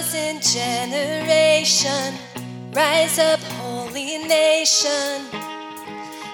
[0.00, 2.14] chosen generation.
[2.72, 5.26] Rise up, holy nation.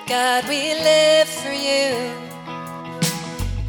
[0.06, 2.14] God, we live for you.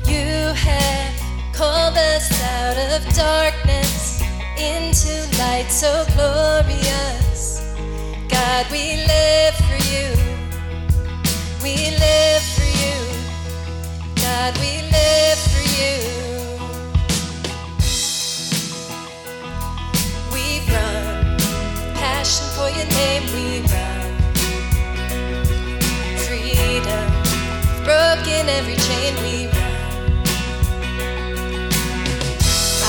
[0.06, 1.16] You have
[1.52, 4.22] called us out of darkness
[4.60, 7.62] into light so glorious.
[8.30, 9.07] God, we
[28.58, 29.74] every chain, we run.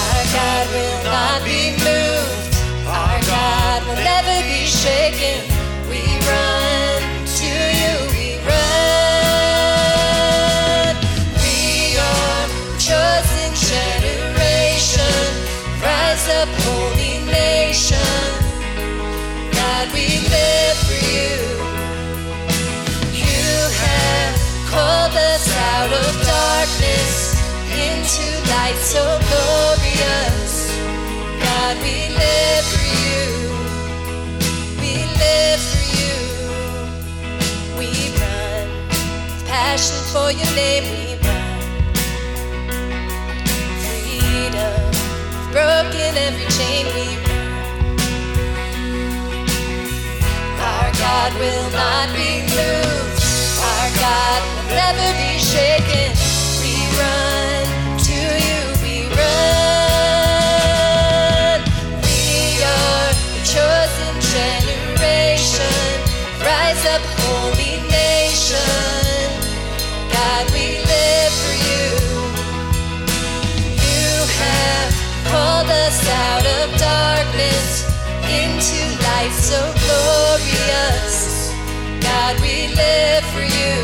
[0.01, 2.55] Our God will not be moved.
[2.89, 5.45] Our God will never be shaken.
[5.91, 6.01] We
[6.31, 7.01] run
[7.41, 7.51] to
[7.81, 7.95] you.
[8.17, 8.59] We run.
[11.45, 11.59] We
[12.09, 12.48] are
[12.89, 15.20] chosen generation.
[15.85, 16.48] Rise up,
[27.79, 30.53] into light so glorious.
[31.45, 33.25] God, we live for you.
[34.83, 36.17] We live for you.
[37.79, 38.67] We run.
[39.47, 41.61] Passion for your name, we run.
[43.85, 44.81] Freedom.
[45.53, 47.47] Broken every chain, we run.
[50.70, 53.23] Our God will not be moved.
[53.70, 56.17] Our God will never be shaken.
[78.58, 81.55] Into life so glorious.
[82.02, 83.79] God, we live for you.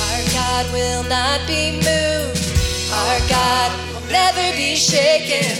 [0.00, 2.40] Our God will not be moved.
[2.96, 5.52] Our God will never be shaken.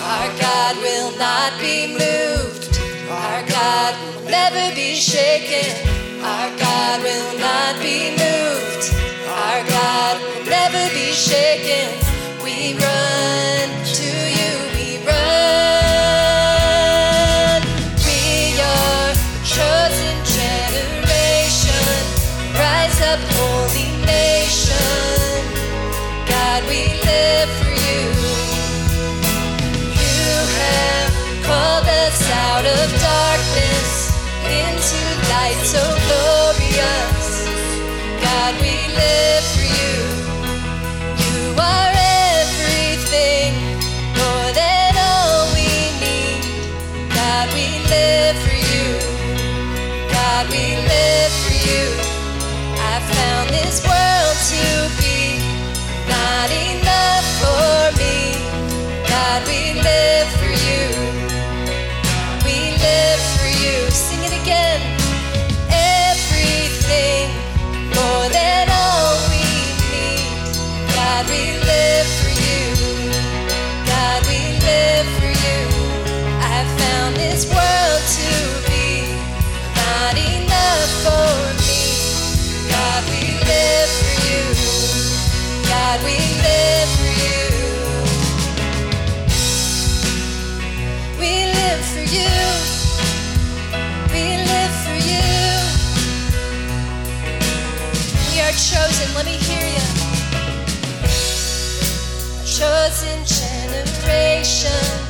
[0.00, 2.70] Our God will not be moved.
[3.10, 5.74] Our God will never be shaken.
[6.22, 8.94] Our God will not be moved.
[9.26, 11.98] Our God will never be shaken.
[12.44, 13.17] We run
[34.90, 37.44] into light so glorious.
[38.22, 38.77] God, we
[98.58, 99.14] chosen.
[99.14, 99.80] Let me hear you.
[102.44, 105.07] Chosen generation.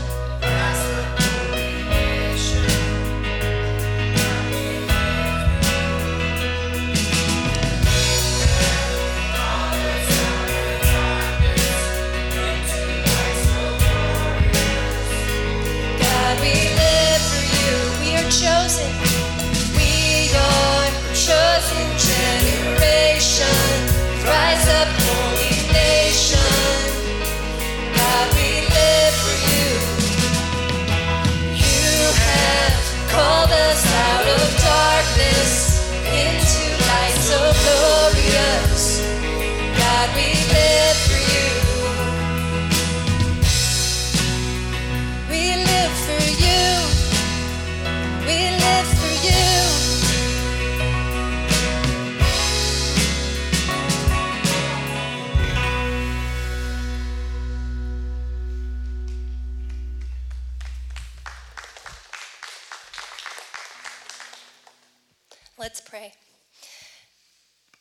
[65.58, 66.12] Let's pray.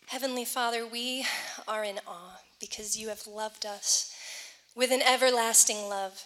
[0.08, 1.28] Heavenly Father, we
[1.68, 4.12] are in awe because you have loved us
[4.76, 6.24] with an everlasting love.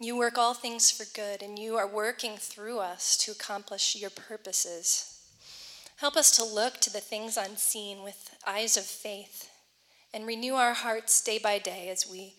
[0.00, 4.08] You work all things for good, and you are working through us to accomplish your
[4.08, 5.20] purposes.
[5.98, 9.50] Help us to look to the things unseen with eyes of faith
[10.14, 12.36] and renew our hearts day by day as we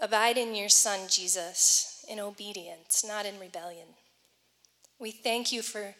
[0.00, 3.86] abide in your Son, Jesus, in obedience, not in rebellion.
[4.98, 5.94] We thank you for,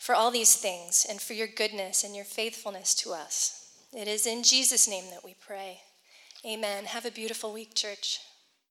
[0.00, 3.70] for all these things and for your goodness and your faithfulness to us.
[3.92, 5.82] It is in Jesus' name that we pray.
[6.44, 6.86] Amen.
[6.86, 8.18] Have a beautiful week, church.